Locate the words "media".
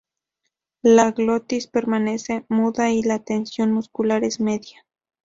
4.39-4.83